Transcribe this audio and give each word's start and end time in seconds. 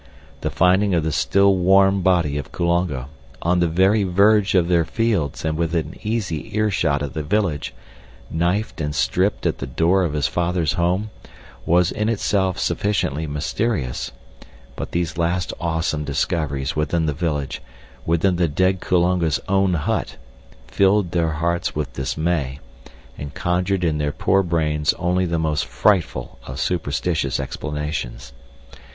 The 0.39 0.49
finding 0.49 0.95
of 0.95 1.03
the 1.03 1.11
still 1.11 1.53
warm 1.55 2.01
body 2.01 2.35
of 2.39 2.51
Kulonga—on 2.51 3.59
the 3.59 3.67
very 3.67 4.01
verge 4.03 4.55
of 4.55 4.67
their 4.67 4.83
fields 4.83 5.45
and 5.45 5.55
within 5.55 5.95
easy 6.01 6.55
earshot 6.57 7.03
of 7.03 7.13
the 7.13 7.21
village—knifed 7.21 8.81
and 8.81 8.95
stripped 8.95 9.45
at 9.45 9.59
the 9.59 9.67
door 9.67 10.03
of 10.03 10.13
his 10.13 10.25
father's 10.25 10.73
home, 10.73 11.11
was 11.67 11.91
in 11.91 12.09
itself 12.09 12.57
sufficiently 12.57 13.27
mysterious, 13.27 14.11
but 14.75 14.89
these 14.91 15.19
last 15.19 15.53
awesome 15.61 16.03
discoveries 16.03 16.75
within 16.75 17.05
the 17.05 17.13
village, 17.13 17.61
within 18.03 18.37
the 18.37 18.47
dead 18.47 18.79
Kulonga's 18.79 19.39
own 19.47 19.75
hut, 19.75 20.17
filled 20.65 21.11
their 21.11 21.33
hearts 21.33 21.75
with 21.75 21.93
dismay, 21.93 22.59
and 23.19 23.35
conjured 23.35 23.83
in 23.83 23.99
their 23.99 24.11
poor 24.11 24.41
brains 24.41 24.95
only 24.95 25.27
the 25.27 25.37
most 25.37 25.63
frightful 25.63 26.39
of 26.47 26.59
superstitious 26.59 27.39
explanations. 27.39 28.33